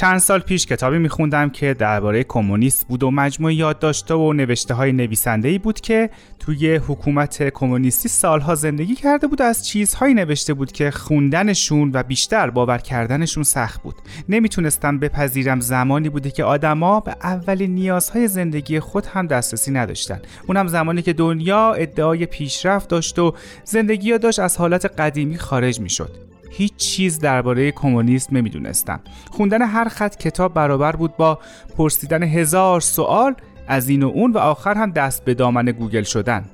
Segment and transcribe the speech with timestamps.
[0.00, 4.92] چند سال پیش کتابی میخوندم که درباره کمونیست بود و مجموعه یادداشت‌ها و نوشته های
[4.92, 10.54] نویسنده ای بود که توی حکومت کمونیستی سالها زندگی کرده بود و از چیزهایی نوشته
[10.54, 13.94] بود که خوندنشون و بیشتر باور کردنشون سخت بود.
[14.28, 20.20] نمی‌تونستم بپذیرم زمانی بوده که آدما به اولین نیازهای زندگی خود هم دسترسی نداشتن.
[20.46, 26.29] اونم زمانی که دنیا ادعای پیشرفت داشت و زندگی داشت از حالت قدیمی خارج می‌شد.
[26.50, 29.00] هیچ چیز درباره کمونیسم نمی‌دونستم.
[29.30, 31.38] خوندن هر خط کتاب برابر بود با
[31.76, 33.34] پرسیدن هزار سوال
[33.68, 36.44] از این و اون و آخر هم دست به دامن گوگل شدن.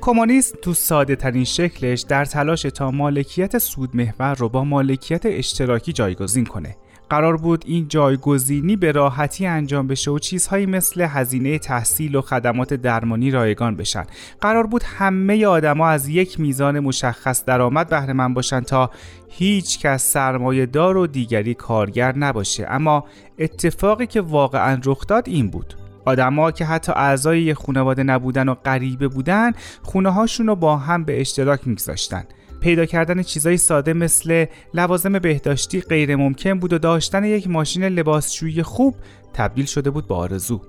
[0.00, 5.92] کمونیسم تو ساده ترین شکلش در تلاش تا مالکیت سود محور رو با مالکیت اشتراکی
[5.92, 6.76] جایگزین کنه.
[7.10, 12.74] قرار بود این جایگزینی به راحتی انجام بشه و چیزهایی مثل هزینه تحصیل و خدمات
[12.74, 14.04] درمانی رایگان بشن.
[14.40, 18.90] قرار بود همه آدما از یک میزان مشخص درآمد بهره من باشن تا
[19.28, 22.66] هیچ کس سرمایه دار و دیگری کارگر نباشه.
[22.70, 23.04] اما
[23.38, 25.74] اتفاقی که واقعا رخ داد این بود.
[26.04, 31.20] آدما که حتی اعضای خانواده نبودن و غریبه بودن خونه هاشون رو با هم به
[31.20, 32.24] اشتراک میگذاشتن.
[32.66, 38.62] پیدا کردن چیزای ساده مثل لوازم بهداشتی غیر ممکن بود و داشتن یک ماشین لباسشویی
[38.62, 38.94] خوب
[39.34, 40.60] تبدیل شده بود به آرزو.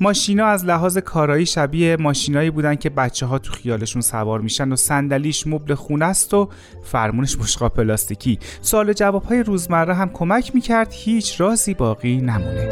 [0.00, 4.76] ماشینا از لحاظ کارایی شبیه ماشینایی بودن که بچه ها تو خیالشون سوار میشن و
[4.76, 6.48] صندلیش مبل خونه است و
[6.84, 8.38] فرمونش مشقا پلاستیکی.
[8.60, 8.94] سوال
[9.28, 12.68] های روزمره هم کمک می‌کرد هیچ رازی باقی نمونه.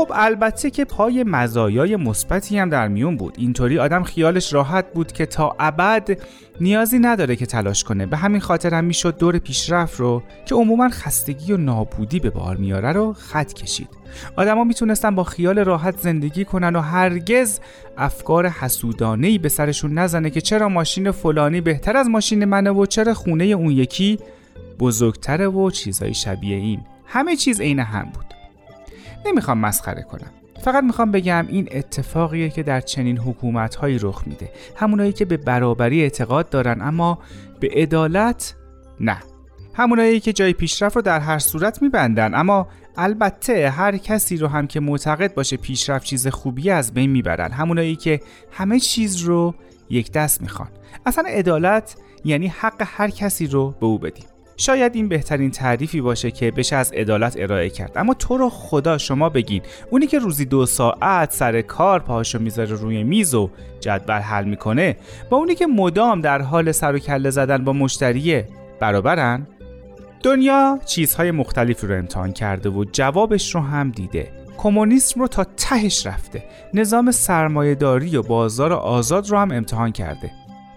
[0.00, 3.34] خب البته که پای مزایای مثبتی هم در میون بود.
[3.38, 6.18] اینطوری آدم خیالش راحت بود که تا ابد
[6.60, 8.06] نیازی نداره که تلاش کنه.
[8.06, 12.56] به همین خاطر هم می‌شد دور پیشرفت رو که عموما خستگی و نابودی به بار
[12.56, 13.88] میاره رو خط کشید.
[14.36, 17.60] آدما می‌تونستن با خیال راحت زندگی کنن و هرگز
[17.96, 23.14] افکار حسودانه به سرشون نزنه که چرا ماشین فلانی بهتر از ماشین منه و چرا
[23.14, 24.18] خونه اون یکی
[24.78, 26.80] بزرگتره و چیزای شبیه این.
[27.06, 28.39] همه چیز عین هم بود.
[29.26, 30.30] نمی‌خوام مسخره کنم.
[30.62, 34.50] فقط می‌خوام بگم این اتفاقیه که در چنین حکومت هایی رخ میده.
[34.76, 37.18] همونایی که به برابری اعتقاد دارن اما
[37.60, 38.54] به عدالت
[39.00, 39.16] نه.
[39.74, 44.66] همونایی که جای پیشرفت رو در هر صورت میبندن اما البته هر کسی رو هم
[44.66, 47.52] که معتقد باشه پیشرفت چیز خوبی از بین می‌برن.
[47.52, 48.20] همونایی که
[48.52, 49.54] همه چیز رو
[49.90, 50.68] یک دست می‌خوان.
[51.06, 54.24] اصلا عدالت یعنی حق هر کسی رو به او بدیم.
[54.60, 57.92] شاید این بهترین تعریفی باشه که بشه از عدالت ارائه کرد.
[57.96, 59.62] اما تو رو خدا شما بگین.
[59.90, 63.50] اونی که روزی دو ساعت سر کار پاهاشو می‌ذاره روی میز و
[63.80, 64.96] جدول حل می‌کنه
[65.30, 68.48] با اونی که مدام در حال سر و کله زدن با مشتریه
[68.80, 69.46] برابرن؟
[70.22, 74.32] دنیا چیزهای مختلفی رو امتحان کرده و جوابش رو هم دیده.
[74.58, 76.44] کمونیسم رو تا تهش رفته.
[76.74, 80.30] نظام سرمایهداری و بازار آزاد رو هم امتحان کرده.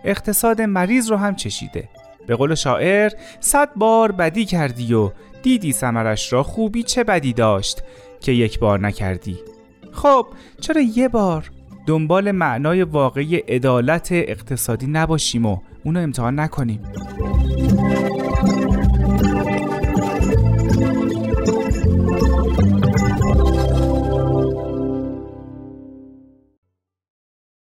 [0.04, 1.90] اقتصاد مریض رو هم چشیده.
[2.28, 5.12] به قول شاعر صد بار بدی کردی و
[5.44, 7.84] دیدی سمرش را خوبی چه بدی داشت
[8.22, 9.40] که یک بار نکردی.
[9.92, 10.26] خب
[10.62, 11.52] چرا یه بار
[11.88, 16.80] دنبال معنای واقعی عدالت اقتصادی نباشیم و اونو امتحان نکنیم؟